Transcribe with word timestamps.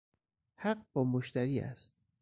حق 0.55 0.85
با 0.93 1.03
مشتری 1.03 1.59
است 1.59 1.91